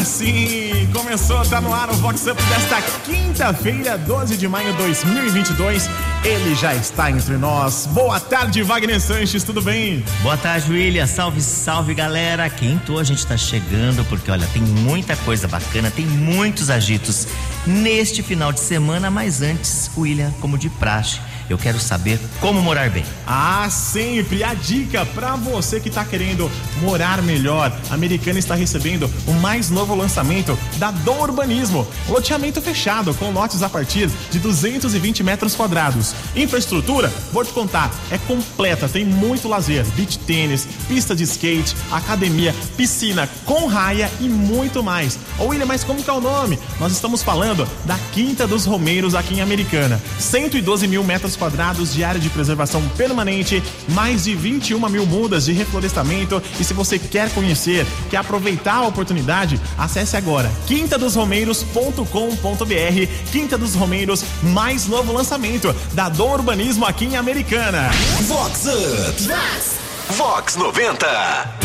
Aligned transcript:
Agora 0.00 0.04
sim, 0.04 0.88
começou, 0.94 1.44
tá 1.44 1.60
no 1.60 1.74
ar 1.74 1.90
o 1.90 1.92
Vox 1.96 2.26
Up 2.26 2.42
desta 2.44 2.80
quinta-feira, 3.04 3.98
12 3.98 4.38
de 4.38 4.48
maio 4.48 4.72
de 4.72 4.78
2022. 4.78 5.90
Ele 6.24 6.54
já 6.54 6.74
está 6.74 7.10
entre 7.10 7.36
nós. 7.36 7.84
Boa 7.92 8.18
tarde, 8.18 8.62
Wagner 8.62 8.98
Sanches, 8.98 9.44
tudo 9.44 9.60
bem? 9.60 10.02
Boa 10.22 10.38
tarde, 10.38 10.72
William. 10.72 11.06
Salve, 11.06 11.42
salve, 11.42 11.92
galera. 11.92 12.48
Quinto, 12.48 12.98
a 12.98 13.04
gente 13.04 13.26
tá 13.26 13.36
chegando 13.36 14.02
porque, 14.08 14.30
olha, 14.30 14.46
tem 14.54 14.62
muita 14.62 15.14
coisa 15.16 15.46
bacana, 15.46 15.90
tem 15.90 16.06
muitos 16.06 16.70
agitos 16.70 17.26
neste 17.66 18.22
final 18.22 18.52
de 18.52 18.60
semana, 18.60 19.10
mas 19.10 19.42
antes, 19.42 19.90
William, 19.98 20.32
como 20.40 20.56
de 20.56 20.70
praxe, 20.70 21.20
eu 21.52 21.58
quero 21.58 21.80
saber 21.80 22.18
como 22.40 22.62
morar 22.62 22.90
bem. 22.90 23.04
Ah, 23.26 23.68
sempre! 23.70 24.44
A 24.44 24.54
dica 24.54 25.04
para 25.04 25.36
você 25.36 25.80
que 25.80 25.88
está 25.88 26.04
querendo 26.04 26.50
morar 26.80 27.22
melhor. 27.22 27.76
A 27.90 27.94
Americana 27.94 28.38
está 28.38 28.54
recebendo 28.54 29.10
o 29.26 29.32
mais 29.34 29.70
novo 29.70 29.94
lançamento 29.94 30.58
da 30.76 30.90
Dom 30.90 31.20
Urbanismo. 31.20 31.86
Loteamento 32.08 32.62
fechado, 32.62 33.14
com 33.14 33.30
lotes 33.30 33.62
a 33.62 33.68
partir 33.68 34.08
de 34.30 34.38
220 34.38 35.22
metros 35.22 35.54
quadrados. 35.54 36.14
Infraestrutura, 36.34 37.12
vou 37.32 37.44
te 37.44 37.52
contar, 37.52 37.90
é 38.10 38.18
completa, 38.18 38.88
tem 38.88 39.04
muito 39.04 39.48
lazer, 39.48 39.84
beach 39.96 40.18
tênis, 40.20 40.66
pista 40.86 41.14
de 41.14 41.24
skate, 41.24 41.74
academia, 41.90 42.54
piscina 42.76 43.28
com 43.44 43.66
raia 43.66 44.10
e 44.20 44.28
muito 44.28 44.82
mais. 44.82 45.18
Ô 45.38 45.46
William, 45.46 45.66
mas 45.66 45.82
como 45.82 46.02
que 46.02 46.10
é 46.10 46.12
o 46.12 46.20
nome? 46.20 46.58
Nós 46.78 46.92
estamos 46.92 47.22
falando 47.22 47.68
da 47.84 47.98
Quinta 48.12 48.46
dos 48.46 48.64
Romeiros 48.64 49.14
aqui 49.14 49.34
em 49.34 49.40
Americana. 49.40 50.00
112 50.18 50.86
mil 50.86 51.02
metros 51.02 51.36
quadrados 51.40 51.94
de 51.94 52.04
área 52.04 52.20
de 52.20 52.28
preservação 52.28 52.86
permanente, 52.90 53.62
mais 53.88 54.24
de 54.24 54.34
21 54.34 54.78
mil 54.90 55.06
mudas 55.06 55.46
de 55.46 55.52
reflorestamento. 55.52 56.42
E 56.60 56.64
se 56.64 56.74
você 56.74 56.98
quer 56.98 57.30
conhecer, 57.30 57.86
quer 58.10 58.18
aproveitar 58.18 58.74
a 58.76 58.86
oportunidade, 58.86 59.58
acesse 59.78 60.16
agora 60.16 60.50
quintadosromeiros.com.br. 60.66 63.30
Quinta 63.32 63.56
dos 63.56 63.74
Romeiros, 63.74 64.22
mais 64.42 64.86
novo 64.86 65.12
lançamento 65.12 65.74
da 65.94 66.08
Dom 66.10 66.32
Urbanismo 66.34 66.84
aqui 66.84 67.06
em 67.06 67.16
Americana. 67.16 67.88
Vox 68.28 68.66
Up. 68.66 69.22
Vox. 69.22 69.80
Vox 70.16 70.56
90. 70.56 71.06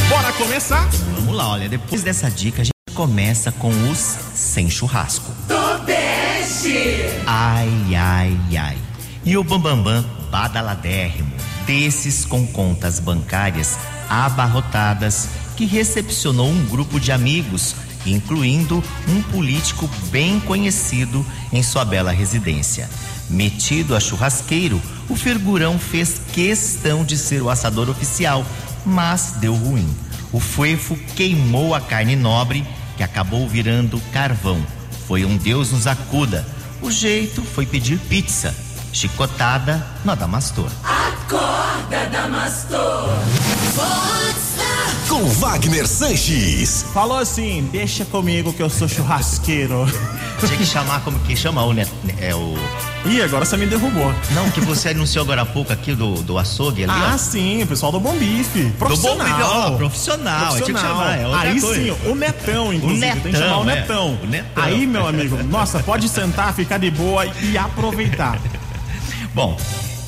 Bora 0.07 0.31
começar? 0.33 0.87
Vamos 1.15 1.35
lá, 1.35 1.49
olha, 1.49 1.67
depois 1.67 2.03
dessa 2.03 2.29
dica 2.29 2.61
a 2.61 2.65
gente 2.65 2.73
começa 2.93 3.51
com 3.51 3.69
os 3.89 3.97
sem 4.33 4.69
churrasco. 4.69 5.31
Tobeste! 5.47 7.01
Ai, 7.25 7.69
ai, 7.95 8.37
ai. 8.57 8.77
E 9.25 9.35
o 9.35 9.43
Bambambam 9.43 10.05
badaladérrimo, 10.29 11.31
desses 11.65 12.25
com 12.25 12.45
contas 12.45 12.99
bancárias 12.99 13.75
abarrotadas, 14.07 15.29
que 15.57 15.65
recepcionou 15.65 16.47
um 16.47 16.65
grupo 16.65 16.99
de 16.99 17.11
amigos, 17.11 17.75
incluindo 18.05 18.83
um 19.07 19.23
político 19.23 19.89
bem 20.11 20.39
conhecido 20.41 21.25
em 21.51 21.63
sua 21.63 21.83
bela 21.83 22.11
residência. 22.11 22.87
Metido 23.27 23.95
a 23.95 23.99
churrasqueiro, 23.99 24.79
o 25.09 25.15
figurão 25.15 25.79
fez 25.79 26.21
questão 26.31 27.03
de 27.03 27.17
ser 27.17 27.41
o 27.41 27.49
assador 27.49 27.89
oficial, 27.89 28.45
mas 28.85 29.37
deu 29.39 29.55
ruim. 29.55 29.89
O 30.31 30.39
fuefo 30.39 30.95
queimou 31.15 31.73
a 31.73 31.81
carne 31.81 32.15
nobre, 32.15 32.63
que 32.95 33.01
acabou 33.01 33.49
virando 33.49 33.99
carvão. 34.13 34.63
Foi 35.07 35.25
um 35.25 35.35
Deus 35.35 35.71
nos 35.71 35.87
acuda. 35.87 36.45
O 36.79 36.91
jeito 36.91 37.41
foi 37.41 37.65
pedir 37.65 37.97
pizza 37.97 38.64
Chicotada 38.95 39.85
no 40.05 40.13
Adamastor. 40.13 40.69
Acorda, 40.81 42.05
Damastor! 42.09 43.09
Com 45.09 45.25
Wagner 45.31 45.85
Sanches. 45.85 46.85
Falou 46.93 47.17
assim: 47.17 47.67
deixa 47.73 48.05
comigo 48.05 48.53
que 48.53 48.63
eu 48.63 48.69
sou 48.69 48.87
churrasqueiro. 48.87 49.85
Tinha 50.39 50.57
que 50.57 50.65
chamar 50.65 51.01
como 51.01 51.19
que 51.19 51.35
chama 51.35 51.61
o, 51.63 51.73
net, 51.73 51.91
é 52.21 52.33
o. 52.33 52.55
Ih, 53.05 53.21
agora 53.21 53.43
você 53.43 53.57
me 53.57 53.65
derrubou. 53.65 54.15
Não, 54.31 54.49
que 54.51 54.61
você 54.61 54.89
anunciou 54.89 55.23
agora 55.23 55.41
há 55.41 55.45
pouco 55.45 55.73
aqui 55.73 55.93
do, 55.93 56.23
do 56.23 56.37
açougue 56.37 56.85
ali. 56.85 56.93
Ah, 56.95 57.11
ó. 57.15 57.17
sim, 57.17 57.63
o 57.63 57.67
pessoal 57.67 57.91
do 57.91 57.99
Bom 57.99 58.15
Bife. 58.15 58.71
Profissional. 58.79 59.17
Do 59.17 59.23
bom 59.23 59.29
nível, 59.29 59.45
ó, 59.45 59.71
profissional. 59.71 60.47
Tinha 60.53 60.61
que 60.61 60.71
Profissional. 60.71 60.97
chamar, 61.01 61.19
é 61.19 61.27
outra 61.27 61.49
Aí 61.49 61.59
coisa. 61.59 61.83
sim, 61.83 62.09
o 62.09 62.15
Netão, 62.15 62.73
inclusive. 62.73 63.01
Tem 63.01 63.21
que 63.21 63.27
Netão, 63.27 63.41
chamar 63.41 63.57
o 63.57 63.69
é. 63.69 63.75
Netão. 63.75 64.19
O 64.23 64.25
Netão. 64.25 64.63
Aí, 64.63 64.87
meu 64.87 65.05
amigo, 65.05 65.43
nossa, 65.43 65.79
pode 65.79 66.07
sentar, 66.07 66.53
ficar 66.53 66.77
de 66.77 66.89
boa 66.89 67.25
e 67.25 67.57
aproveitar. 67.57 68.39
Bom, 69.35 69.57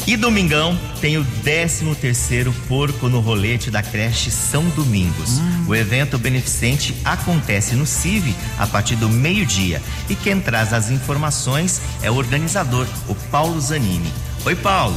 e 0.07 0.15
domingão 0.15 0.79
tem 1.01 1.17
o 1.17 1.25
13 1.43 1.93
terceiro 1.95 2.53
Porco 2.65 3.09
no 3.09 3.19
Rolete 3.19 3.69
da 3.69 3.83
creche 3.83 4.31
São 4.31 4.63
Domingos. 4.69 5.41
O 5.67 5.75
evento 5.75 6.17
beneficente 6.17 6.95
acontece 7.03 7.75
no 7.75 7.85
CIV 7.85 8.33
a 8.57 8.65
partir 8.65 8.95
do 8.95 9.09
meio-dia. 9.09 9.81
E 10.09 10.15
quem 10.15 10.39
traz 10.39 10.71
as 10.71 10.89
informações 10.89 11.81
é 12.01 12.09
o 12.09 12.15
organizador, 12.15 12.88
o 13.09 13.15
Paulo 13.29 13.59
Zanini. 13.59 14.13
Oi, 14.45 14.55
Paulo. 14.55 14.95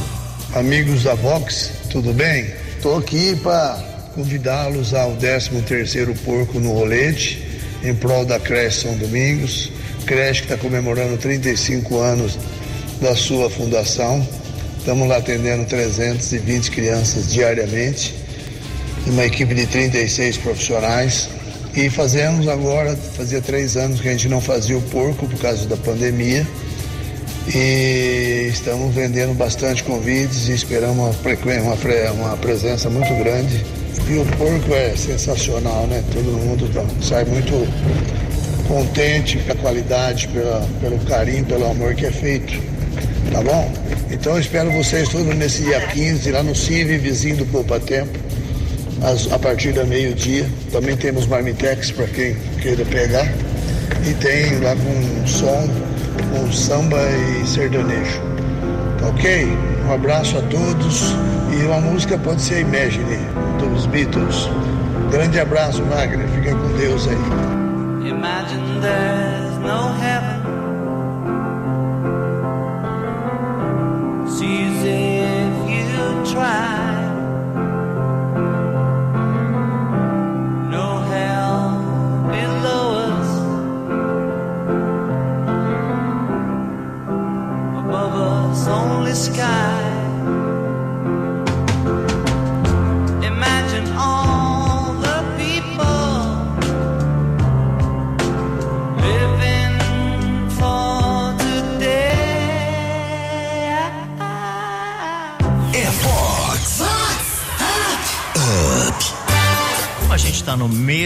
Amigos 0.55 1.03
da 1.03 1.13
Vox, 1.13 1.69
tudo 1.91 2.13
bem? 2.13 2.53
Estou 2.77 2.99
aqui 2.99 3.35
para 3.35 3.83
convidá-los 4.15 4.93
ao 4.93 5.11
13º 5.17 6.17
Porco 6.19 6.57
no 6.57 6.71
Rolete, 6.71 7.59
em 7.83 7.93
prol 7.93 8.25
da 8.25 8.39
creche 8.39 8.83
São 8.83 8.97
Domingos, 8.97 9.73
creche 10.05 10.43
que 10.43 10.53
está 10.53 10.57
comemorando 10.57 11.17
35 11.17 11.99
anos 11.99 12.39
da 13.01 13.15
sua 13.15 13.49
fundação. 13.49 14.25
Estamos 14.77 15.07
lá 15.07 15.17
atendendo 15.17 15.65
320 15.65 16.71
crianças 16.71 17.31
diariamente, 17.31 18.15
uma 19.07 19.25
equipe 19.25 19.53
de 19.53 19.65
36 19.65 20.37
profissionais. 20.37 21.27
E 21.75 21.89
fazemos 21.89 22.47
agora, 22.47 22.95
fazia 23.15 23.41
três 23.41 23.75
anos 23.75 24.01
que 24.01 24.07
a 24.07 24.11
gente 24.11 24.27
não 24.29 24.41
fazia 24.41 24.77
o 24.77 24.81
porco 24.83 25.27
por 25.27 25.39
causa 25.39 25.65
da 25.67 25.77
pandemia 25.77 26.45
e 27.47 28.49
estamos 28.51 28.93
vendendo 28.93 29.33
bastante 29.33 29.81
convites 29.83 30.49
e 30.49 30.51
esperamos 30.51 30.97
uma, 30.97 31.33
uma, 31.63 32.11
uma 32.11 32.37
presença 32.37 32.89
muito 32.89 33.13
grande. 33.15 33.63
E 34.09 34.17
o 34.17 34.25
porco 34.37 34.73
é 34.73 34.95
sensacional, 34.97 35.87
né? 35.87 36.03
Todo 36.13 36.25
mundo 36.25 36.69
tá- 36.73 36.85
sai 37.01 37.23
muito 37.23 37.53
contente 38.67 39.37
pela 39.37 39.55
qualidade, 39.59 40.27
pela, 40.27 40.67
pelo 40.81 40.99
carinho, 40.99 41.45
pelo 41.45 41.69
amor 41.71 41.95
que 41.95 42.05
é 42.05 42.11
feito. 42.11 42.70
Tá 43.31 43.41
bom? 43.41 43.71
Então 44.09 44.33
eu 44.33 44.39
espero 44.39 44.71
vocês 44.71 45.07
todos 45.09 45.33
nesse 45.35 45.63
dia 45.63 45.79
15, 45.79 46.31
lá 46.31 46.43
no 46.43 46.55
CIV, 46.55 46.97
vizinho 46.97 47.37
do 47.37 47.45
Poupa 47.45 47.79
Tempo, 47.79 48.17
a 49.31 49.39
partir 49.39 49.71
da 49.71 49.83
meio-dia. 49.83 50.45
Também 50.71 50.97
temos 50.97 51.27
marmitex 51.27 51.91
para 51.91 52.07
quem 52.07 52.35
queira 52.61 52.83
pegar. 52.85 53.25
E 54.05 54.13
tem 54.15 54.59
lá 54.59 54.75
com 54.75 55.27
som, 55.27 55.69
com 56.31 56.51
samba 56.51 56.97
e 57.41 57.47
sertanejo. 57.47 58.21
Tá 58.99 59.07
ok? 59.07 59.47
Um 59.87 59.93
abraço 59.93 60.37
a 60.37 60.41
todos. 60.43 61.15
E 61.53 61.63
uma 61.65 61.79
música 61.81 62.17
pode 62.17 62.41
ser 62.41 62.61
Imagine, 62.61 63.17
dos 63.59 63.85
Beatles. 63.85 64.49
Grande 65.11 65.39
abraço, 65.39 65.83
Wagner. 65.83 66.27
Fica 66.29 66.55
com 66.55 66.77
Deus 66.77 67.07
aí. 67.07 68.09
Imagine 68.09 68.81
there's 68.81 69.57
no 69.59 69.93
heaven. 70.01 70.40
Try. 76.31 76.80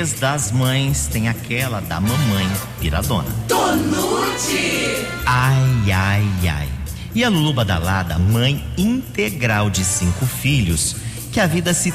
Mês 0.05 0.13
das 0.13 0.51
mães, 0.51 1.07
tem 1.07 1.27
aquela 1.27 1.81
da 1.81 1.99
mamãe 1.99 2.47
piradona. 2.79 3.27
Tonute! 3.47 5.07
Ai, 5.25 5.91
ai, 5.91 6.27
ai. 6.47 6.69
E 7.15 7.23
a 7.23 7.29
Lulu 7.29 7.53
Badalada, 7.53 8.19
mãe 8.19 8.63
integral 8.77 9.69
de 9.69 9.83
cinco 9.83 10.25
filhos, 10.27 10.95
que 11.31 11.39
a 11.39 11.47
vida 11.47 11.73
se 11.73 11.91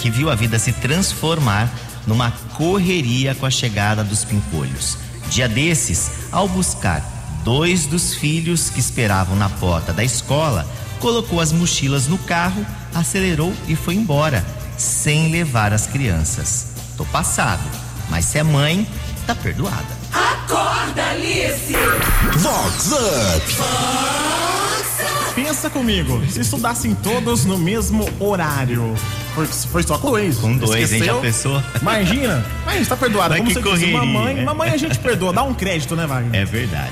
que 0.00 0.10
viu 0.10 0.30
a 0.30 0.34
vida 0.34 0.58
se 0.58 0.72
transformar 0.72 1.68
numa 2.06 2.30
correria 2.54 3.34
com 3.34 3.46
a 3.46 3.50
chegada 3.50 4.02
dos 4.02 4.24
pimpolhos. 4.24 4.98
Dia 5.30 5.48
desses, 5.48 6.10
ao 6.32 6.48
buscar 6.48 7.04
dois 7.44 7.86
dos 7.86 8.14
filhos 8.14 8.70
que 8.70 8.80
esperavam 8.80 9.36
na 9.36 9.48
porta 9.48 9.92
da 9.92 10.02
escola, 10.02 10.66
colocou 10.98 11.40
as 11.40 11.52
mochilas 11.52 12.08
no 12.08 12.18
carro, 12.18 12.64
acelerou 12.94 13.52
e 13.68 13.76
foi 13.76 13.94
embora, 13.94 14.44
sem 14.76 15.30
levar 15.30 15.72
as 15.72 15.86
crianças. 15.86 16.77
Tô 16.98 17.04
passado, 17.04 17.62
mas 18.10 18.24
se 18.24 18.38
é 18.38 18.42
mãe, 18.42 18.84
tá 19.24 19.32
perdoada. 19.32 19.86
Acorda, 20.12 21.10
Alice! 21.10 21.72
Vox 22.38 22.90
Up. 22.90 23.56
Pensa 25.36 25.70
comigo, 25.70 26.20
se 26.28 26.40
estudassem 26.40 26.96
todos 26.96 27.44
no 27.44 27.56
mesmo 27.56 28.04
horário. 28.18 28.96
Foi, 29.32 29.46
foi 29.46 29.82
só 29.84 29.96
com 29.96 30.10
dois. 30.10 30.38
Com 30.38 30.56
dois, 30.56 30.92
hein? 30.92 31.04
Já 31.04 31.14
pensou? 31.18 31.62
Imagina. 31.80 32.44
Mas 32.66 32.74
a 32.74 32.78
gente 32.78 32.88
tá 32.88 32.96
perdoado. 32.96 33.30
Mas 33.30 33.38
Como 33.38 33.54
que 33.54 33.62
você 33.62 33.76
disse, 33.76 33.92
mamãe, 33.92 34.44
mamãe 34.44 34.70
a 34.70 34.76
gente 34.76 34.98
perdoa. 34.98 35.32
Dá 35.32 35.44
um 35.44 35.54
crédito, 35.54 35.94
né, 35.94 36.04
Wagner? 36.04 36.42
É 36.42 36.44
verdade. 36.44 36.90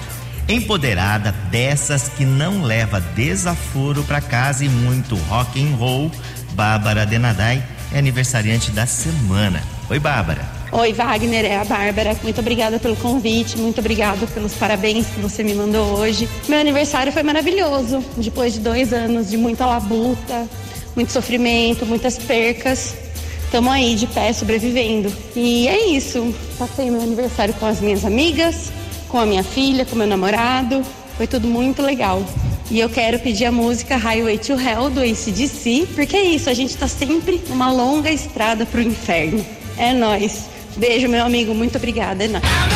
Empoderada 0.48 1.32
dessas 1.50 2.08
que 2.10 2.24
não 2.24 2.62
leva 2.62 3.00
desaforo 3.00 4.04
pra 4.04 4.20
casa 4.20 4.64
e 4.64 4.68
muito 4.68 5.16
rock 5.28 5.60
and 5.60 5.74
roll, 5.74 6.12
Bárbara 6.52 7.04
Denadai 7.04 7.60
é 7.92 7.98
aniversariante 7.98 8.70
da 8.70 8.86
semana. 8.86 9.60
Oi, 9.88 10.00
Bárbara. 10.00 10.44
Oi, 10.72 10.92
Wagner, 10.92 11.44
é 11.44 11.58
a 11.58 11.64
Bárbara. 11.64 12.16
Muito 12.20 12.40
obrigada 12.40 12.76
pelo 12.80 12.96
convite, 12.96 13.56
muito 13.56 13.78
obrigada 13.78 14.26
pelos 14.26 14.52
parabéns 14.54 15.06
que 15.06 15.20
você 15.20 15.44
me 15.44 15.54
mandou 15.54 15.96
hoje. 15.96 16.28
Meu 16.48 16.58
aniversário 16.58 17.12
foi 17.12 17.22
maravilhoso. 17.22 18.04
Depois 18.16 18.54
de 18.54 18.60
dois 18.60 18.92
anos 18.92 19.30
de 19.30 19.36
muita 19.36 19.64
labuta, 19.64 20.48
muito 20.96 21.12
sofrimento, 21.12 21.86
muitas 21.86 22.18
percas, 22.18 22.96
estamos 23.44 23.72
aí 23.72 23.94
de 23.94 24.08
pé 24.08 24.32
sobrevivendo. 24.32 25.12
E 25.36 25.68
é 25.68 25.86
isso. 25.86 26.34
Passei 26.58 26.90
meu 26.90 27.00
aniversário 27.00 27.54
com 27.54 27.66
as 27.66 27.80
minhas 27.80 28.04
amigas, 28.04 28.72
com 29.08 29.18
a 29.18 29.24
minha 29.24 29.44
filha, 29.44 29.84
com 29.84 29.94
meu 29.94 30.08
namorado. 30.08 30.82
Foi 31.16 31.28
tudo 31.28 31.46
muito 31.46 31.80
legal. 31.80 32.24
E 32.72 32.80
eu 32.80 32.90
quero 32.90 33.20
pedir 33.20 33.44
a 33.44 33.52
música 33.52 33.96
Highway 33.96 34.38
to 34.38 34.54
Hell 34.54 34.90
do 34.90 35.00
ACDC, 35.00 35.86
porque 35.94 36.16
é 36.16 36.24
isso, 36.24 36.50
a 36.50 36.54
gente 36.54 36.76
tá 36.76 36.88
sempre 36.88 37.40
numa 37.48 37.70
longa 37.70 38.10
estrada 38.10 38.66
pro 38.66 38.82
inferno. 38.82 39.46
É 39.78 39.92
nóis. 39.92 40.46
Beijo, 40.76 41.08
meu 41.08 41.24
amigo, 41.24 41.54
muito 41.54 41.76
obrigada. 41.76 42.24
É 42.24 42.28
nóis. 42.28 42.75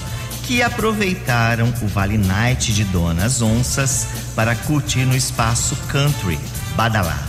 que 0.45 0.63
aproveitaram 0.63 1.73
o 1.83 1.87
Vale 1.87 2.19
Night 2.19 2.73
de 2.73 2.83
Donas 2.85 3.43
Onças 3.43 4.09
para 4.35 4.57
curtir 4.57 5.05
no 5.05 5.15
espaço 5.15 5.77
country 5.89 6.39
badalado. 6.75 7.29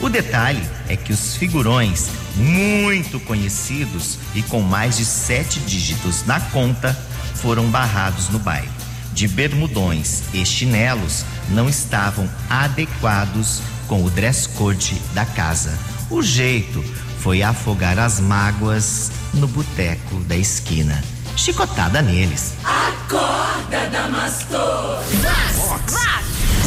O 0.00 0.08
detalhe 0.08 0.62
é 0.88 0.96
que 0.96 1.12
os 1.12 1.36
figurões, 1.36 2.08
muito 2.34 3.20
conhecidos 3.20 4.18
e 4.34 4.42
com 4.42 4.60
mais 4.60 4.96
de 4.96 5.04
sete 5.04 5.60
dígitos 5.60 6.26
na 6.26 6.40
conta, 6.40 6.98
foram 7.34 7.66
barrados 7.66 8.28
no 8.30 8.38
baile. 8.38 8.73
De 9.14 9.28
bermudões 9.28 10.24
e 10.34 10.44
chinelos 10.44 11.24
não 11.50 11.68
estavam 11.68 12.28
adequados 12.50 13.62
com 13.86 14.04
o 14.04 14.10
dress 14.10 14.48
code 14.48 15.00
da 15.14 15.24
casa. 15.24 15.78
O 16.10 16.20
jeito 16.20 16.84
foi 17.20 17.40
afogar 17.40 17.96
as 17.96 18.18
mágoas 18.18 19.12
no 19.32 19.46
boteco 19.46 20.16
da 20.24 20.36
esquina. 20.36 21.00
Chicotada 21.36 22.02
neles. 22.02 22.54
Acorda, 22.64 23.88
Damastor! 23.88 24.98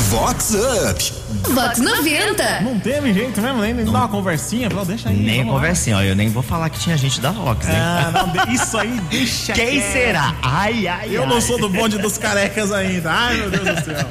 Vox 0.10 0.54
Up. 0.54 1.14
Vox 1.54 1.80
90. 1.80 2.62
Não 2.62 2.80
teve 2.80 3.14
jeito 3.14 3.42
mesmo, 3.42 3.62
nem, 3.62 3.74
nem 3.74 3.84
dar 3.86 3.92
uma 3.92 4.08
conversinha, 4.08 4.70
falou, 4.70 4.86
deixa 4.86 5.10
aí. 5.10 5.18
Nem 5.18 5.46
conversinha, 5.46 5.98
ó. 5.98 6.02
Eu 6.02 6.16
nem 6.16 6.30
vou 6.30 6.42
falar 6.44 6.70
que 6.70 6.80
tinha 6.80 6.96
gente 6.96 7.20
da 7.20 7.32
Vox, 7.32 7.68
hein? 7.68 7.76
Ah, 7.76 8.12
não, 8.14 8.54
isso 8.54 8.78
aí 8.78 9.02
deixa 9.10 9.54
Quem 9.54 9.82
será? 9.82 10.34
Ai, 10.42 10.88
ai, 10.88 11.10
Eu 11.12 11.24
ai. 11.24 11.30
não 11.30 11.42
sou 11.42 11.60
do 11.60 11.68
bonde 11.68 11.98
dos 11.98 12.18
carecas 12.18 12.72
ainda. 12.72 13.12
Ai, 13.12 13.36
meu 13.38 13.50
Deus 13.50 13.66
do 13.66 13.86
céu. 13.86 14.08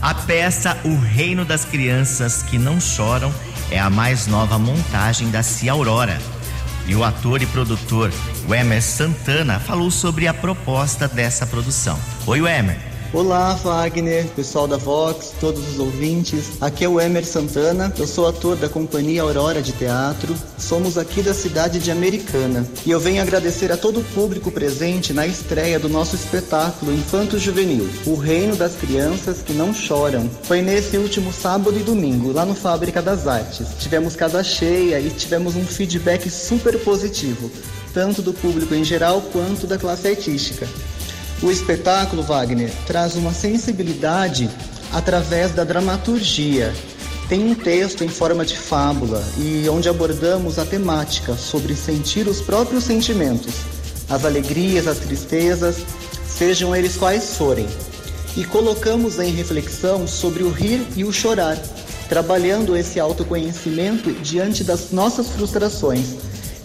A 0.00 0.14
peça 0.14 0.76
O 0.84 0.96
Reino 0.96 1.44
das 1.44 1.64
Crianças 1.64 2.42
que 2.42 2.56
Não 2.56 2.80
Choram 2.80 3.34
é 3.70 3.78
a 3.78 3.90
mais 3.90 4.26
nova 4.26 4.58
montagem 4.58 5.28
da 5.30 5.42
Cia 5.42 5.72
Aurora. 5.72 6.18
E 6.86 6.94
o 6.94 7.04
ator 7.04 7.42
e 7.42 7.46
produtor 7.46 8.10
Wemer 8.48 8.82
Santana 8.82 9.58
falou 9.60 9.90
sobre 9.90 10.26
a 10.26 10.32
proposta 10.32 11.06
dessa 11.06 11.46
produção. 11.46 11.98
Oi, 12.26 12.40
Wemer. 12.40 12.87
Olá, 13.10 13.54
Wagner, 13.54 14.26
pessoal 14.36 14.68
da 14.68 14.76
Vox, 14.76 15.32
todos 15.40 15.66
os 15.66 15.78
ouvintes. 15.78 16.60
Aqui 16.60 16.84
é 16.84 16.88
o 16.88 17.00
Emer 17.00 17.24
Santana, 17.24 17.90
eu 17.98 18.06
sou 18.06 18.28
ator 18.28 18.54
da 18.54 18.68
Companhia 18.68 19.22
Aurora 19.22 19.62
de 19.62 19.72
Teatro. 19.72 20.36
Somos 20.58 20.98
aqui 20.98 21.22
da 21.22 21.32
cidade 21.32 21.78
de 21.78 21.90
Americana. 21.90 22.68
E 22.84 22.90
eu 22.90 23.00
venho 23.00 23.22
agradecer 23.22 23.72
a 23.72 23.78
todo 23.78 24.00
o 24.00 24.04
público 24.04 24.50
presente 24.50 25.14
na 25.14 25.26
estreia 25.26 25.78
do 25.78 25.88
nosso 25.88 26.16
espetáculo 26.16 26.92
Infanto 26.92 27.38
Juvenil, 27.38 27.88
O 28.04 28.14
Reino 28.14 28.54
das 28.56 28.74
Crianças 28.74 29.40
que 29.40 29.54
Não 29.54 29.72
Choram. 29.72 30.28
Foi 30.42 30.60
nesse 30.60 30.98
último 30.98 31.32
sábado 31.32 31.78
e 31.80 31.82
domingo, 31.82 32.30
lá 32.30 32.44
no 32.44 32.54
Fábrica 32.54 33.00
das 33.00 33.26
Artes. 33.26 33.68
Tivemos 33.78 34.16
casa 34.16 34.44
cheia 34.44 35.00
e 35.00 35.08
tivemos 35.08 35.56
um 35.56 35.64
feedback 35.64 36.28
super 36.28 36.78
positivo, 36.80 37.50
tanto 37.94 38.20
do 38.20 38.34
público 38.34 38.74
em 38.74 38.84
geral 38.84 39.22
quanto 39.32 39.66
da 39.66 39.78
classe 39.78 40.08
artística. 40.08 40.68
O 41.40 41.52
espetáculo, 41.52 42.22
Wagner, 42.22 42.70
traz 42.84 43.14
uma 43.14 43.32
sensibilidade 43.32 44.50
através 44.92 45.52
da 45.52 45.62
dramaturgia. 45.62 46.74
Tem 47.28 47.44
um 47.44 47.54
texto 47.54 48.02
em 48.02 48.08
forma 48.08 48.44
de 48.44 48.58
fábula 48.58 49.22
e 49.36 49.68
onde 49.68 49.88
abordamos 49.88 50.58
a 50.58 50.64
temática 50.64 51.36
sobre 51.36 51.76
sentir 51.76 52.26
os 52.26 52.40
próprios 52.40 52.84
sentimentos, 52.84 53.54
as 54.08 54.24
alegrias, 54.24 54.88
as 54.88 54.98
tristezas, 54.98 55.76
sejam 56.26 56.74
eles 56.74 56.96
quais 56.96 57.36
forem. 57.36 57.66
E 58.36 58.44
colocamos 58.44 59.20
em 59.20 59.32
reflexão 59.32 60.08
sobre 60.08 60.42
o 60.42 60.50
rir 60.50 60.84
e 60.96 61.04
o 61.04 61.12
chorar, 61.12 61.56
trabalhando 62.08 62.76
esse 62.76 62.98
autoconhecimento 62.98 64.10
diante 64.12 64.64
das 64.64 64.90
nossas 64.90 65.28
frustrações. 65.28 66.16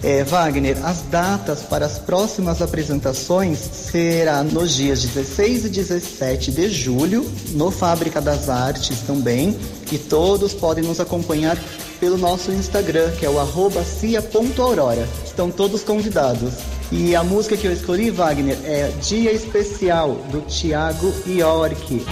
É, 0.03 0.21
Wagner, 0.25 0.77
as 0.85 1.01
datas 1.03 1.61
para 1.61 1.85
as 1.85 1.97
próximas 1.97 2.61
apresentações 2.61 3.57
será 3.57 4.43
nos 4.43 4.73
dias 4.73 5.01
16 5.01 5.65
e 5.65 5.69
17 5.69 6.51
de 6.51 6.69
julho, 6.69 7.25
no 7.51 7.71
Fábrica 7.71 8.19
das 8.19 8.49
Artes 8.49 8.99
também, 9.07 9.57
e 9.89 9.97
todos 9.97 10.53
podem 10.53 10.83
nos 10.83 10.99
acompanhar 10.99 11.57
pelo 12.01 12.17
nosso 12.17 12.51
Instagram, 12.51 13.11
que 13.11 13.25
é 13.25 13.29
o 13.29 13.39
arroba 13.39 13.81
cia.aurora. 13.85 15.07
Estão 15.25 15.49
todos 15.49 15.83
convidados. 15.83 16.55
E 16.91 17.15
a 17.15 17.23
música 17.23 17.55
que 17.55 17.65
eu 17.65 17.71
escolhi, 17.71 18.11
Wagner, 18.11 18.57
é 18.65 18.91
Dia 19.01 19.31
Especial, 19.31 20.15
do 20.29 20.41
Tiago 20.41 21.13
York. 21.25 22.05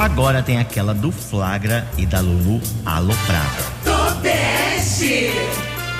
Agora 0.00 0.42
tem 0.42 0.56
aquela 0.56 0.94
do 0.94 1.12
Flagra 1.12 1.86
e 1.98 2.06
da 2.06 2.20
Lulu 2.20 2.58
Aloprada. 2.86 3.62
Tobeste. 3.84 5.30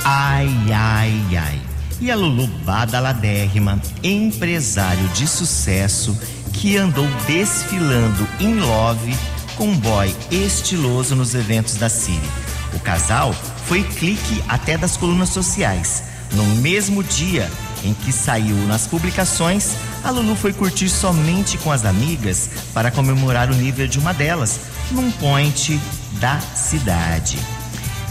Ai, 0.03 0.49
ai, 0.73 1.37
ai. 1.37 1.61
E 2.01 2.11
a 2.11 2.17
Lulu 2.17 2.47
Badaladérrima, 2.65 3.79
empresário 4.03 5.07
de 5.09 5.29
sucesso 5.29 6.19
que 6.51 6.79
andou 6.79 7.07
desfilando 7.27 8.27
em 8.41 8.59
love 8.59 9.15
com 9.55 9.67
um 9.67 9.77
boy 9.77 10.17
estiloso 10.31 11.15
nos 11.15 11.35
eventos 11.35 11.75
da 11.75 11.91
Siri. 11.91 12.27
O 12.73 12.81
casal 12.81 13.35
foi 13.67 13.83
clique 13.83 14.43
até 14.49 14.79
das 14.79 14.97
colunas 14.97 15.29
sociais. 15.29 16.05
No 16.33 16.47
mesmo 16.47 17.05
dia 17.05 17.51
em 17.85 17.93
que 17.93 18.13
saiu 18.13 18.57
nas 18.67 18.87
publicações, 18.87 19.75
a 20.05 20.11
Lulu 20.11 20.35
foi 20.35 20.53
curtir 20.53 20.89
somente 20.89 21.59
com 21.59 21.71
as 21.71 21.85
amigas 21.85 22.49
para 22.73 22.91
comemorar 22.91 23.51
o 23.51 23.55
nível 23.55 23.87
de 23.87 23.99
uma 23.99 24.13
delas, 24.15 24.61
num 24.91 25.11
point 25.13 25.81
da 26.21 26.39
cidade. 26.55 27.39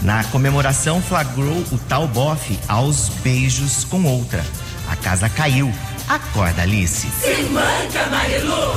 Na 0.02 0.24
comemoração, 0.24 1.02
flagrou 1.02 1.62
o 1.72 1.78
tal 1.88 2.08
bofe 2.08 2.58
aos 2.68 3.08
beijos 3.22 3.84
com 3.84 4.02
outra. 4.04 4.44
A 4.88 4.96
casa 4.96 5.28
caiu. 5.28 5.70
Acorda, 6.08 6.62
Alice. 6.62 7.06
Se 7.20 7.42
manca, 7.44 8.06
Marilu. 8.10 8.72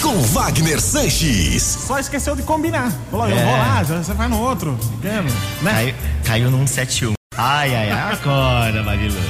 Com 0.00 0.22
Wagner 0.22 0.80
Sanches. 0.80 1.62
Só 1.86 1.98
esqueceu 1.98 2.36
de 2.36 2.42
combinar. 2.42 2.92
Falou, 3.10 3.28
eu 3.28 3.36
É. 3.36 3.44
vou 3.44 3.52
lá, 3.56 3.82
você 3.82 4.14
vai 4.14 4.28
no 4.28 4.38
outro. 4.38 4.78
Né? 5.02 5.72
Caiu, 5.72 5.94
caiu 6.24 6.50
num 6.50 6.66
71. 6.66 7.14
Ai, 7.36 7.74
ai, 7.74 7.90
ai, 7.90 8.12
acorda, 8.14 8.82
Marilu. 8.84 9.20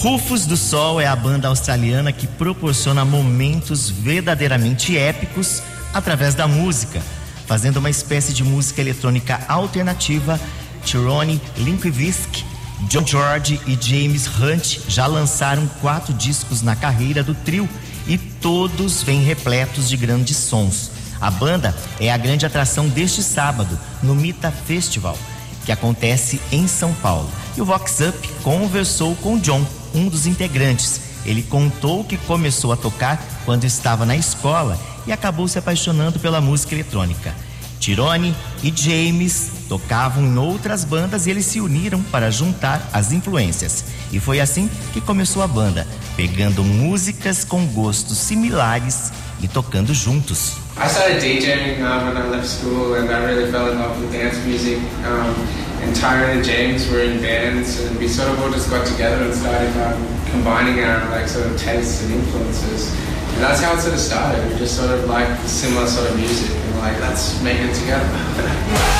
Rufus 0.00 0.46
do 0.46 0.56
Sol 0.56 0.98
é 0.98 1.06
a 1.06 1.14
banda 1.14 1.48
australiana 1.48 2.10
que 2.10 2.26
proporciona 2.26 3.04
momentos 3.04 3.90
verdadeiramente 3.90 4.96
épicos 4.96 5.62
através 5.92 6.34
da 6.34 6.48
música, 6.48 7.02
fazendo 7.46 7.76
uma 7.76 7.90
espécie 7.90 8.32
de 8.32 8.42
música 8.42 8.80
eletrônica 8.80 9.38
alternativa. 9.46 10.40
Tyrone 10.86 11.38
Linkvisk, 11.58 12.42
John 12.88 13.06
George 13.06 13.60
e 13.66 13.76
James 13.78 14.26
Hunt 14.26 14.78
já 14.88 15.06
lançaram 15.06 15.66
quatro 15.82 16.14
discos 16.14 16.62
na 16.62 16.74
carreira 16.74 17.22
do 17.22 17.34
trio 17.34 17.68
e 18.06 18.16
todos 18.16 19.02
vêm 19.02 19.22
repletos 19.22 19.86
de 19.86 19.98
grandes 19.98 20.38
sons. 20.38 20.90
A 21.20 21.30
banda 21.30 21.76
é 22.00 22.10
a 22.10 22.16
grande 22.16 22.46
atração 22.46 22.88
deste 22.88 23.22
sábado 23.22 23.78
no 24.02 24.14
Mita 24.14 24.50
Festival, 24.50 25.18
que 25.66 25.72
acontece 25.72 26.40
em 26.50 26.66
São 26.66 26.94
Paulo. 26.94 27.30
E 27.54 27.60
o 27.60 27.66
Vox 27.66 28.00
Up 28.00 28.28
conversou 28.42 29.14
com 29.16 29.38
John, 29.38 29.62
um 29.94 30.08
dos 30.08 30.26
integrantes. 30.26 31.00
Ele 31.24 31.42
contou 31.42 32.04
que 32.04 32.16
começou 32.16 32.72
a 32.72 32.76
tocar 32.76 33.22
quando 33.44 33.64
estava 33.64 34.06
na 34.06 34.16
escola 34.16 34.78
e 35.06 35.12
acabou 35.12 35.46
se 35.48 35.58
apaixonando 35.58 36.18
pela 36.18 36.40
música 36.40 36.74
eletrônica. 36.74 37.34
Tirone 37.80 38.36
e 38.62 38.72
James 38.76 39.50
tocavam 39.68 40.22
em 40.22 40.36
outras 40.36 40.84
bandas 40.84 41.26
e 41.26 41.30
eles 41.30 41.46
se 41.46 41.60
uniram 41.60 42.02
para 42.02 42.30
juntar 42.30 42.86
as 42.92 43.10
influências. 43.10 43.84
E 44.12 44.20
foi 44.20 44.38
assim 44.38 44.68
que 44.92 45.00
começou 45.00 45.42
a 45.42 45.46
banda, 45.46 45.86
pegando 46.14 46.62
músicas 46.62 47.42
com 47.42 47.64
gostos 47.66 48.18
similares 48.18 49.10
e 49.40 49.48
tocando 49.48 49.94
juntos. 49.94 50.56
I 50.76 50.86
started 50.86 51.20
DJing 51.20 51.82
uh, 51.82 52.04
when 52.04 52.16
I 52.16 52.28
left 52.30 52.48
school, 52.48 52.94
and 52.94 53.10
I 53.10 53.24
really 53.24 53.50
fell 53.50 53.72
in 53.72 53.78
love 53.78 54.00
with 54.00 54.12
dance 54.12 54.38
music. 54.46 54.78
Um, 55.04 55.69
and 55.82 55.96
Tyron 55.96 56.36
and 56.36 56.44
James 56.44 56.90
were 56.90 57.00
in 57.00 57.20
bands, 57.20 57.80
and 57.80 57.98
we 57.98 58.08
sort 58.08 58.28
of 58.30 58.40
all 58.40 58.50
just 58.50 58.70
got 58.70 58.86
together 58.86 59.24
and 59.24 59.34
started 59.34 59.70
um, 59.82 60.30
combining 60.30 60.84
our 60.84 61.08
like 61.10 61.28
sort 61.28 61.46
of 61.46 61.58
tastes 61.58 62.02
and 62.04 62.14
influences. 62.14 62.92
And 63.34 63.42
that's 63.42 63.62
how 63.62 63.74
it 63.74 63.80
sort 63.80 63.94
of 63.94 64.00
started. 64.00 64.52
We 64.52 64.58
just 64.58 64.76
sort 64.76 64.90
of 64.90 65.08
like 65.08 65.28
similar 65.48 65.86
sort 65.86 66.10
of 66.10 66.16
music, 66.16 66.54
and 66.54 66.78
like 66.78 67.00
let's 67.00 67.42
make 67.42 67.58
it 67.58 67.74
together. 67.74 68.96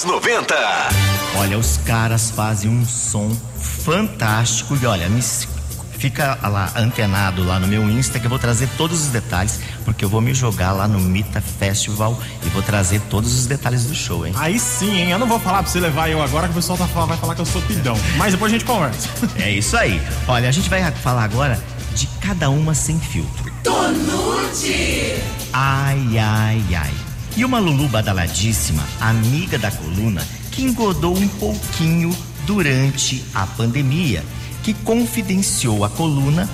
Vox 0.00 0.04
90. 0.04 0.54
Olha, 1.36 1.58
os 1.58 1.76
caras 1.78 2.30
fazem 2.30 2.70
um 2.70 2.84
som 2.86 3.36
fantástico 3.58 4.76
e 4.80 4.86
olha, 4.86 5.08
me 5.08 5.20
fica 5.98 6.38
lá 6.42 6.72
antenado 6.76 7.44
lá 7.44 7.58
no 7.58 7.66
meu 7.66 7.82
Insta 7.90 8.18
que 8.18 8.24
eu 8.24 8.30
vou 8.30 8.38
trazer 8.38 8.68
todos 8.78 9.02
os 9.02 9.06
detalhes, 9.08 9.60
porque 9.84 10.02
eu 10.04 10.08
vou 10.08 10.20
me 10.22 10.32
jogar 10.32 10.72
lá 10.72 10.88
no 10.88 10.98
Mita 10.98 11.40
Festival 11.42 12.18
e 12.44 12.48
vou 12.48 12.62
trazer 12.62 13.00
todos 13.10 13.34
os 13.34 13.46
detalhes 13.46 13.84
do 13.84 13.94
show, 13.94 14.26
hein? 14.26 14.32
Aí 14.36 14.58
sim, 14.58 14.98
hein? 14.98 15.10
Eu 15.10 15.18
não 15.18 15.26
vou 15.26 15.38
falar 15.38 15.62
pra 15.62 15.70
você 15.70 15.80
levar 15.80 16.08
eu 16.08 16.22
agora, 16.22 16.46
que 16.46 16.52
o 16.52 16.56
pessoal 16.56 16.78
tá, 16.78 16.86
falando- 16.86 17.08
vai 17.10 17.18
falar 17.18 17.34
que 17.34 17.40
eu 17.42 17.46
sou 17.46 17.60
pidão. 17.62 17.96
Mas 18.16 18.32
depois 18.32 18.50
a 18.50 18.54
gente 18.54 18.64
conversa. 18.64 19.08
É 19.36 19.50
isso 19.50 19.76
aí. 19.76 20.00
Olha, 20.26 20.48
a 20.48 20.52
gente 20.52 20.70
vai 20.70 20.90
falar 20.92 21.24
agora 21.24 21.58
de 21.94 22.06
cada 22.22 22.48
uma 22.48 22.74
sem 22.74 22.98
filtro. 22.98 23.52
Tonute. 23.62 25.16
Ai, 25.52 26.18
ai, 26.18 26.64
ai. 26.74 26.90
E 27.40 27.44
uma 27.44 27.58
Lulu 27.58 27.88
badaladíssima, 27.88 28.86
amiga 29.00 29.58
da 29.58 29.70
coluna, 29.70 30.22
que 30.52 30.60
engodou 30.60 31.16
um 31.16 31.26
pouquinho 31.26 32.14
durante 32.44 33.24
a 33.34 33.46
pandemia, 33.46 34.22
que 34.62 34.74
confidenciou 34.74 35.82
a 35.82 35.88
coluna 35.88 36.46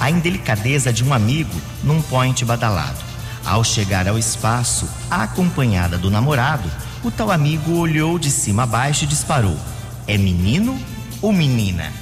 a 0.00 0.10
indelicadeza 0.10 0.90
de 0.90 1.04
um 1.04 1.12
amigo 1.12 1.52
num 1.84 2.00
point 2.00 2.42
badalado. 2.42 3.04
Ao 3.44 3.62
chegar 3.62 4.08
ao 4.08 4.18
espaço, 4.18 4.88
acompanhada 5.10 5.98
do 5.98 6.10
namorado, 6.10 6.70
o 7.04 7.10
tal 7.10 7.30
amigo 7.30 7.72
olhou 7.72 8.18
de 8.18 8.30
cima 8.30 8.62
a 8.62 8.66
baixo 8.66 9.04
e 9.04 9.08
disparou: 9.08 9.58
É 10.06 10.16
menino 10.16 10.82
ou 11.20 11.34
menina? 11.34 11.92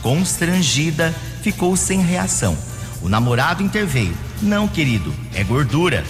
Constrangida, 0.00 1.12
ficou 1.42 1.76
sem 1.76 2.02
reação. 2.02 2.56
O 3.02 3.08
namorado 3.08 3.64
interveio: 3.64 4.16
Não, 4.40 4.68
querido, 4.68 5.12
é 5.34 5.42
gordura. 5.42 6.04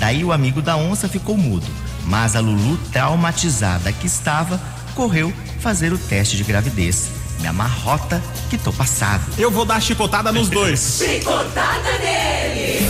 Daí 0.00 0.24
o 0.24 0.32
amigo 0.32 0.62
da 0.62 0.78
onça 0.78 1.06
ficou 1.06 1.36
mudo, 1.36 1.66
mas 2.06 2.34
a 2.34 2.40
Lulu, 2.40 2.78
traumatizada 2.90 3.92
que 3.92 4.06
estava, 4.06 4.58
correu 4.94 5.30
fazer 5.60 5.92
o 5.92 5.98
teste 5.98 6.38
de 6.38 6.42
gravidez. 6.42 7.10
Me 7.38 7.46
amarrota 7.46 8.22
que 8.48 8.56
tô 8.56 8.72
passado. 8.72 9.22
Eu 9.36 9.50
vou 9.50 9.66
dar 9.66 9.80
chicotada 9.80 10.32
nos 10.32 10.48
dois. 10.48 11.02
Chicotada 11.04 11.98
nele. 11.98 12.88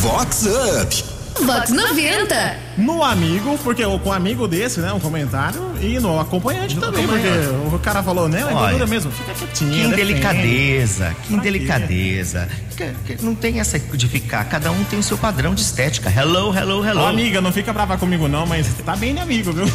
Vox 0.00 0.46
Up. 0.46 1.17
Vox 1.44 1.70
90. 1.70 2.56
No 2.76 3.02
amigo, 3.02 3.58
porque 3.64 3.84
o- 3.84 3.98
com 3.98 4.10
um 4.10 4.12
amigo 4.12 4.46
desse, 4.48 4.80
né? 4.80 4.92
Um 4.92 5.00
comentário. 5.00 5.60
E 5.80 5.98
no 6.00 6.18
acompanhante 6.18 6.76
também, 6.76 7.06
porque 7.06 7.28
o 7.74 7.78
cara 7.78 8.02
falou, 8.02 8.28
né? 8.28 8.40
É 8.40 8.44
Olha, 8.44 8.54
gordura 8.54 8.86
mesmo. 8.86 9.10
Fica 9.12 9.32
quietinho. 9.32 9.70
Que 9.70 9.76
defende. 9.76 9.92
indelicadeza, 10.02 11.16
que 11.26 11.34
indelicadeza. 11.34 12.48
Que 12.76 13.16
Não 13.22 13.34
tem 13.34 13.58
essa 13.60 13.78
de 13.78 14.08
ficar, 14.08 14.44
cada 14.44 14.70
um 14.70 14.84
tem 14.84 14.98
o 14.98 15.02
seu 15.02 15.18
padrão 15.18 15.54
de 15.54 15.62
estética. 15.62 16.10
Hello, 16.10 16.56
hello, 16.56 16.84
hello. 16.84 17.00
Ô, 17.02 17.06
amiga, 17.06 17.40
não 17.40 17.52
fica 17.52 17.72
brava 17.72 17.96
comigo 17.98 18.28
não, 18.28 18.46
mas 18.46 18.66
tá 18.84 18.94
bem 18.96 19.14
de 19.14 19.20
amigo, 19.20 19.52
viu? 19.52 19.64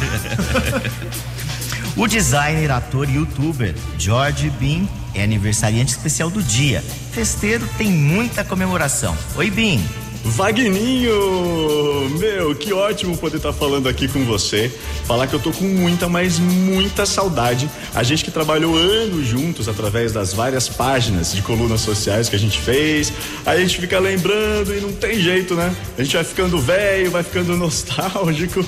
O 1.96 2.08
designer, 2.08 2.72
ator 2.72 3.08
e 3.08 3.14
youtuber 3.14 3.72
George 3.96 4.50
Bean 4.58 4.88
é 5.14 5.22
aniversariante 5.22 5.92
especial 5.92 6.28
do 6.28 6.42
dia. 6.42 6.82
Festeiro 7.12 7.64
tem 7.78 7.88
muita 7.88 8.42
comemoração. 8.42 9.16
Oi, 9.36 9.48
Bean. 9.48 9.78
Vagninho! 10.24 12.08
Meu, 12.18 12.54
que 12.54 12.72
ótimo 12.72 13.16
poder 13.16 13.36
estar 13.36 13.52
falando 13.52 13.90
aqui 13.90 14.08
com 14.08 14.24
você. 14.24 14.72
Falar 15.04 15.26
que 15.26 15.34
eu 15.34 15.38
tô 15.38 15.52
com 15.52 15.66
muita, 15.66 16.08
mas 16.08 16.38
muita 16.38 17.04
saudade. 17.04 17.70
A 17.94 18.02
gente 18.02 18.24
que 18.24 18.30
trabalhou 18.30 18.74
anos 18.74 19.26
juntos 19.26 19.68
através 19.68 20.12
das 20.12 20.32
várias 20.32 20.66
páginas 20.66 21.34
de 21.34 21.42
colunas 21.42 21.82
sociais 21.82 22.30
que 22.30 22.36
a 22.36 22.38
gente 22.38 22.58
fez. 22.58 23.12
Aí 23.44 23.58
a 23.58 23.60
gente 23.60 23.78
fica 23.78 23.98
lembrando 23.98 24.74
e 24.74 24.80
não 24.80 24.92
tem 24.92 25.20
jeito, 25.20 25.54
né? 25.54 25.76
A 25.98 26.02
gente 26.02 26.16
vai 26.16 26.24
ficando 26.24 26.58
velho, 26.58 27.10
vai 27.10 27.22
ficando 27.22 27.54
nostálgico. 27.58 28.64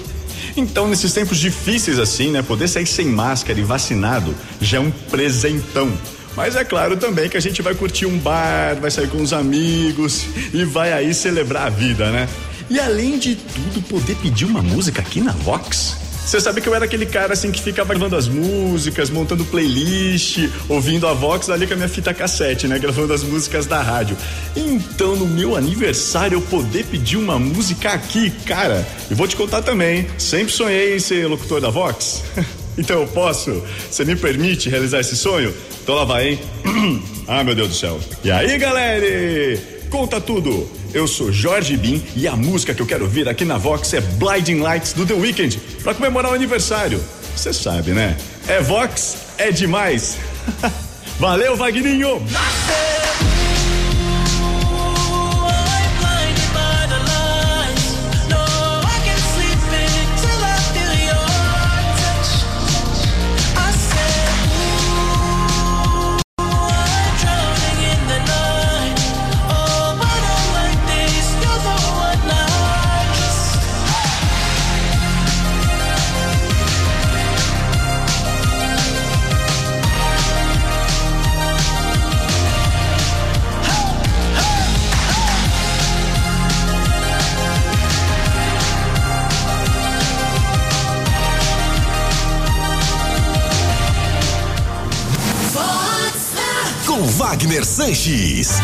Então, 0.59 0.87
nesses 0.87 1.15
tempos 1.15 1.39
difíceis 1.39 1.99
assim, 1.99 2.31
né? 2.31 2.43
Poder 2.43 2.69
sair 2.69 2.87
sem 2.87 3.07
máscara 3.07 3.59
e 3.59 3.63
vacinado 3.63 4.35
já 4.61 4.77
é 4.77 4.81
um 4.81 4.91
presentão. 4.91 5.91
Mas 6.37 6.55
é 6.55 6.65
claro 6.65 6.97
também 6.97 7.29
que 7.29 7.37
a 7.37 7.41
gente 7.41 7.63
vai 7.63 7.75
curtir 7.75 8.05
um 8.07 8.19
bar, 8.19 8.77
vai 8.81 8.91
sair 8.91 9.09
com 9.09 9.23
os 9.23 9.33
amigos 9.33 10.27
e 10.53 10.65
vai 10.65 10.93
aí 10.93 11.15
celebrar 11.15 11.67
a 11.67 11.71
vida, 11.71 12.11
né? 12.11 12.29
E 12.69 12.79
além 12.79 13.19
de 13.19 13.37
tudo, 13.37 13.81
poder 13.89 14.15
pedir 14.17 14.45
uma 14.45 14.61
música 14.61 15.01
aqui 15.01 15.21
na 15.21 15.33
Vox. 15.33 15.97
Você 16.27 16.41
sabe 16.41 16.61
que 16.61 16.69
eu 16.69 16.75
era 16.75 16.85
aquele 16.85 17.07
cara 17.07 17.35
assim 17.35 17.53
que 17.53 17.63
ficava 17.63 17.95
gravando 17.95 18.17
as 18.17 18.27
músicas, 18.27 19.11
montando 19.11 19.45
playlist, 19.45 20.49
ouvindo 20.69 21.07
a 21.07 21.15
Vox 21.15 21.49
ali 21.49 21.69
com 21.69 21.75
a 21.75 21.77
minha 21.77 21.89
fita 21.89 22.13
cassete, 22.13 22.67
né? 22.67 22.81
Gravando 22.81 23.13
as 23.13 23.23
músicas 23.23 23.65
da 23.65 23.81
rádio. 23.81 24.17
Então, 24.57 25.15
no 25.15 25.25
meu 25.25 25.55
aniversário, 25.55 26.35
eu 26.35 26.43
poder 26.43 26.85
pedir 26.87 27.17
uma 27.17 27.39
música 27.39 27.93
aqui, 27.93 28.31
cara. 28.45 28.85
E 29.09 29.15
vou 29.15 29.29
te 29.29 29.37
contar 29.37 29.63
também, 29.63 30.09
sempre 30.19 30.53
sonhei 30.53 30.97
em 30.97 30.99
ser 30.99 31.29
locutor 31.29 31.61
da 31.61 31.71
Vox. 31.71 32.25
então 32.79 33.03
eu 33.03 33.09
posso? 33.09 33.63
Você 33.91 34.05
me 34.05 34.17
permite 34.17 34.69
realizar 34.69 35.01
esse 35.01 35.17
sonho? 35.17 35.55
Então 35.83 35.95
lá 35.95 36.05
vai, 36.05 36.29
hein? 36.29 36.41
ah, 37.27 37.43
meu 37.43 37.55
Deus 37.55 37.69
do 37.69 37.75
céu. 37.75 38.01
E 38.23 38.31
aí, 38.31 38.57
galera? 38.59 39.05
Conta 39.91 40.21
tudo! 40.21 40.69
Eu 40.93 41.07
sou 41.07 41.31
Jorge 41.31 41.77
Bin 41.77 42.03
e 42.15 42.27
a 42.27 42.35
música 42.35 42.75
que 42.75 42.81
eu 42.81 42.87
quero 42.87 43.05
ouvir 43.05 43.29
aqui 43.29 43.45
na 43.45 43.59
Vox 43.59 43.93
é 43.93 44.01
Blinding 44.01 44.61
Lights 44.61 44.93
do 44.93 45.05
The 45.05 45.15
Weeknd 45.15 45.59
para 45.83 45.95
comemorar 45.95 46.33
o 46.33 46.35
aniversário. 46.35 47.03
Você 47.35 47.53
sabe, 47.53 47.93
né? 47.93 48.17
É 48.49 48.61
Vox, 48.61 49.17
é 49.37 49.51
demais. 49.51 50.17
Valeu, 51.19 51.57
Vagninho! 51.57 52.21
Com 52.21 52.96
Wagner 97.29 97.65
Sanches. 97.65 98.63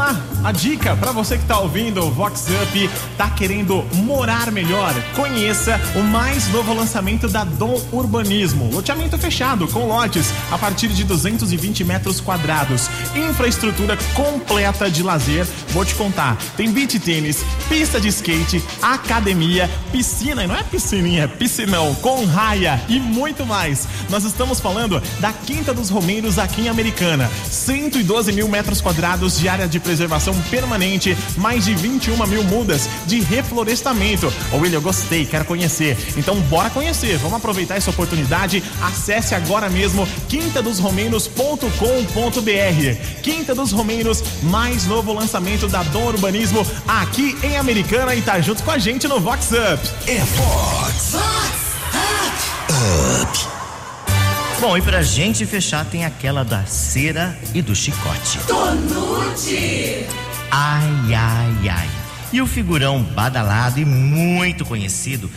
Lá, 0.00 0.18
a 0.42 0.50
dica 0.50 0.96
para 0.96 1.12
você 1.12 1.36
que 1.36 1.44
tá 1.44 1.58
ouvindo 1.58 2.02
o 2.02 2.10
Vox 2.10 2.46
Up, 2.62 2.90
tá 3.18 3.28
querendo 3.28 3.84
morar 3.96 4.50
melhor, 4.50 4.94
conheça 5.14 5.78
o 5.94 6.02
mais 6.02 6.48
novo 6.48 6.72
lançamento 6.72 7.28
da 7.28 7.44
Dom 7.44 7.78
Urbanismo. 7.92 8.70
Loteamento 8.72 9.18
fechado 9.18 9.68
com 9.68 9.86
lotes 9.86 10.32
a 10.50 10.56
partir 10.56 10.88
de 10.88 11.04
220 11.04 11.84
metros 11.84 12.18
quadrados. 12.18 12.88
Infraestrutura 13.14 13.98
completa 14.14 14.90
de 14.90 15.02
lazer. 15.02 15.46
Vou 15.68 15.84
te 15.84 15.94
contar, 15.94 16.38
tem 16.56 16.72
beach 16.72 16.98
tênis, 16.98 17.44
pista 17.68 18.00
de 18.00 18.08
skate, 18.08 18.64
academia, 18.80 19.68
piscina, 19.92 20.44
e 20.44 20.46
não 20.46 20.56
é 20.56 20.62
piscininha, 20.62 21.24
é 21.24 21.28
piscinão, 21.28 21.94
com 21.96 22.24
raia 22.24 22.80
e 22.88 22.98
muito 22.98 23.44
mais. 23.44 23.86
Nós 24.08 24.24
estamos 24.24 24.60
falando 24.60 24.98
da 25.20 25.30
Quinta 25.30 25.74
dos 25.74 25.90
Romeiros 25.90 26.38
aqui 26.38 26.62
em 26.62 26.68
Americana. 26.70 27.30
112 27.50 28.32
mil 28.32 28.48
metros 28.48 28.80
quadrados 28.80 29.38
de 29.38 29.46
área 29.46 29.68
de 29.68 29.78
preservação 29.90 30.32
permanente, 30.42 31.18
mais 31.36 31.64
de 31.64 31.74
21 31.74 32.24
mil 32.28 32.44
mudas 32.44 32.88
de 33.06 33.18
reflorestamento. 33.18 34.32
Ô 34.52 34.58
William, 34.58 34.76
eu 34.76 34.82
gostei, 34.82 35.26
quero 35.26 35.44
conhecer. 35.44 35.98
Então 36.16 36.36
bora 36.42 36.70
conhecer, 36.70 37.18
vamos 37.18 37.38
aproveitar 37.38 37.74
essa 37.74 37.90
oportunidade. 37.90 38.62
Acesse 38.80 39.34
agora 39.34 39.68
mesmo 39.68 40.06
quintadosromeiros.com.br. 40.28 43.20
Quinta 43.20 43.52
dos 43.52 43.72
Romeiros, 43.72 44.22
mais 44.44 44.86
novo 44.86 45.12
lançamento 45.12 45.66
da 45.66 45.82
Dom 45.82 46.06
Urbanismo 46.06 46.64
aqui 46.86 47.36
em 47.42 47.56
Americana 47.56 48.14
e 48.14 48.22
tá 48.22 48.40
junto 48.40 48.62
com 48.62 48.70
a 48.70 48.78
gente 48.78 49.08
no 49.08 49.18
Vox 49.18 49.50
Up. 49.50 49.90
É 50.06 50.20
Vox. 50.20 51.14
Up. 51.16 51.60
Bom, 54.60 54.76
e 54.76 54.82
pra 54.82 55.02
gente 55.02 55.46
fechar 55.46 55.86
tem 55.86 56.04
aquela 56.04 56.44
da 56.44 56.66
cera 56.66 57.34
e 57.54 57.62
do 57.62 57.74
chicote. 57.74 58.38
Tonute. 58.46 60.06
Ai, 60.50 61.14
ai, 61.14 61.68
ai. 61.70 61.90
E 62.30 62.42
o 62.42 62.46
figurão 62.46 63.02
badalado 63.02 63.80
e 63.80 63.86
muito 63.86 64.66
conhecido, 64.66 65.30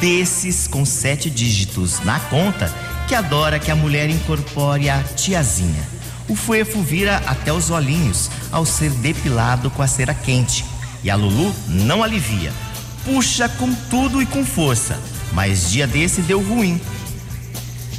desses 0.00 0.68
com 0.68 0.84
sete 0.86 1.28
dígitos 1.28 1.98
na 2.04 2.20
conta, 2.20 2.72
que 3.08 3.16
adora 3.16 3.58
que 3.58 3.72
a 3.72 3.74
mulher 3.74 4.08
incorpore 4.08 4.88
a 4.88 5.02
tiazinha. 5.02 5.88
O 6.28 6.36
fuefo 6.36 6.80
vira 6.80 7.16
até 7.26 7.52
os 7.52 7.70
olhinhos 7.70 8.30
ao 8.52 8.64
ser 8.64 8.90
depilado 8.90 9.70
com 9.72 9.82
a 9.82 9.88
cera 9.88 10.14
quente. 10.14 10.64
E 11.02 11.10
a 11.10 11.16
Lulu 11.16 11.52
não 11.66 12.04
alivia. 12.04 12.52
Puxa 13.04 13.48
com 13.48 13.74
tudo 13.90 14.22
e 14.22 14.26
com 14.26 14.46
força. 14.46 14.96
Mas 15.32 15.68
dia 15.68 15.86
desse 15.86 16.22
deu 16.22 16.40
ruim. 16.40 16.80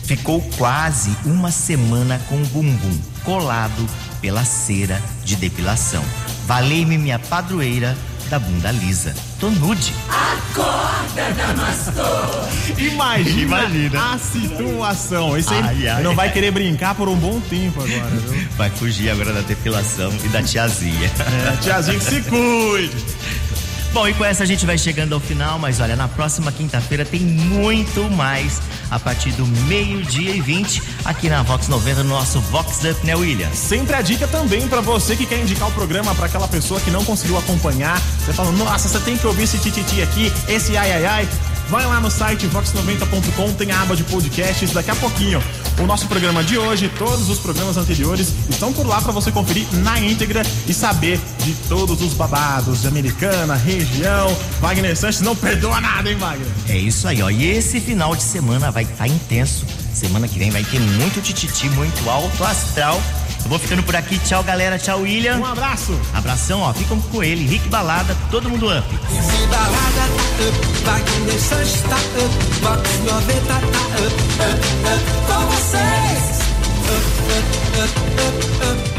Ficou 0.09 0.41
quase 0.57 1.15
uma 1.23 1.51
semana 1.51 2.19
com 2.27 2.41
o 2.41 2.45
bumbum 2.47 2.99
colado 3.23 3.87
pela 4.19 4.43
cera 4.43 4.99
de 5.23 5.35
depilação. 5.35 6.03
Valei-me 6.47 6.97
minha 6.97 7.19
padroeira 7.19 7.95
da 8.27 8.39
bunda 8.39 8.71
lisa. 8.71 9.13
Tô 9.39 9.51
nude. 9.51 9.93
Acorda, 10.09 11.31
Damastor. 11.37 12.49
Imagina, 12.79 13.41
Imagina. 13.41 14.13
a 14.13 14.17
situação. 14.17 15.37
Esse 15.37 15.53
aí 15.53 15.61
Ai, 15.63 15.87
ai. 15.87 16.03
não 16.03 16.15
vai 16.15 16.31
querer 16.31 16.49
brincar 16.49 16.95
por 16.95 17.07
um 17.07 17.15
bom 17.15 17.39
tempo 17.41 17.79
agora, 17.79 18.09
viu? 18.09 18.47
Vai 18.57 18.71
fugir 18.71 19.11
agora 19.11 19.31
da 19.31 19.41
depilação 19.41 20.11
e 20.23 20.27
da 20.29 20.41
tiazinha. 20.41 21.11
É, 21.53 21.57
tiazinha 21.57 21.99
que 21.99 22.05
se 22.05 22.21
cuide. 22.23 23.05
Bom, 23.91 24.07
e 24.07 24.13
com 24.13 24.23
essa 24.23 24.43
a 24.43 24.45
gente 24.45 24.67
vai 24.67 24.77
chegando 24.77 25.13
ao 25.13 25.19
final, 25.19 25.57
mas 25.57 25.79
olha, 25.79 25.95
na 25.95 26.07
próxima 26.07 26.51
quinta-feira 26.51 27.03
tem 27.03 27.21
muito 27.21 28.03
mais 28.11 28.61
a 28.91 28.99
partir 28.99 29.31
do 29.31 29.45
meio-dia 29.67 30.35
e 30.35 30.39
20 30.39 30.81
aqui 31.03 31.27
na 31.27 31.41
Vox 31.41 31.67
90, 31.67 32.03
no 32.03 32.09
nosso 32.09 32.39
Vox 32.39 32.83
Up, 32.83 33.05
né, 33.05 33.15
William? 33.15 33.49
Sempre 33.51 33.95
a 33.95 34.01
dica 34.01 34.27
também 34.27 34.67
pra 34.67 34.79
você 34.79 35.15
que 35.15 35.25
quer 35.25 35.39
indicar 35.39 35.67
o 35.67 35.71
programa 35.71 36.13
pra 36.13 36.27
aquela 36.27 36.47
pessoa 36.47 36.79
que 36.79 36.91
não 36.91 37.03
conseguiu 37.03 37.37
acompanhar. 37.39 37.99
Você 38.19 38.31
fala, 38.31 38.51
nossa, 38.51 38.87
você 38.87 38.99
tem 38.99 39.17
que 39.17 39.25
ouvir 39.25 39.43
esse 39.43 39.57
tititi 39.57 40.03
aqui, 40.03 40.31
esse 40.47 40.77
ai 40.77 40.91
ai 40.91 41.05
ai. 41.05 41.29
Vai 41.69 41.85
lá 41.85 41.99
no 41.99 42.09
site 42.09 42.47
vox90.com, 42.47 43.53
tem 43.53 43.71
a 43.71 43.81
aba 43.81 43.95
de 43.95 44.03
podcasts. 44.03 44.71
Daqui 44.71 44.89
a 44.89 44.95
pouquinho, 44.95 45.39
o 45.79 45.85
nosso 45.85 46.07
programa 46.07 46.43
de 46.43 46.57
hoje, 46.57 46.89
todos 46.97 47.29
os 47.29 47.37
programas 47.37 47.77
anteriores 47.77 48.33
estão 48.49 48.73
por 48.73 48.87
lá 48.87 48.99
pra 48.99 49.11
você 49.11 49.31
conferir 49.31 49.67
na 49.83 49.99
íntegra 49.99 50.41
e 50.67 50.73
saber 50.73 51.19
de 51.43 51.53
todos 51.67 52.01
os 52.01 52.15
babados 52.15 52.81
de 52.81 52.87
Americana, 52.87 53.53
região. 53.53 54.35
Wagner 54.59 54.97
Sanches 54.97 55.21
não 55.21 55.35
perdoa 55.35 55.79
nada, 55.79 56.09
hein, 56.09 56.17
Wagner? 56.17 56.47
É 56.67 56.77
isso 56.77 57.07
aí, 57.07 57.21
ó. 57.21 57.29
E 57.29 57.45
esse 57.45 57.79
final 57.79 58.15
de 58.15 58.23
semana 58.23 58.71
vai 58.71 58.83
estar 58.83 59.07
intenso. 59.07 59.63
Semana 59.93 60.27
que 60.27 60.39
vem 60.39 60.49
vai 60.49 60.63
ter 60.63 60.79
muito 60.79 61.21
tititi, 61.21 61.69
muito 61.69 62.09
alto 62.09 62.43
astral. 62.45 62.99
Eu 63.43 63.49
vou 63.49 63.59
ficando 63.59 63.83
por 63.83 63.95
aqui. 63.95 64.19
Tchau, 64.19 64.43
galera. 64.43 64.77
Tchau, 64.77 65.01
William. 65.01 65.37
Um 65.37 65.45
abraço. 65.45 65.99
Abração, 66.13 66.61
ó. 66.61 66.73
Ficam 66.73 66.99
com 67.01 67.23
ele. 67.23 67.45
Rick 67.47 67.67
Balada, 67.69 68.15
todo 68.31 68.49
mundo 68.49 68.67
up. 68.67 68.77
Up, 68.77 68.87
up, 68.87 69.69
up, 70.19 70.49
up, 70.49 70.49
up. 70.49 70.79
Up, 76.89 77.05
up, 77.29 77.49
up, 77.77 77.93
up, 78.19 78.93
up. 78.93 78.98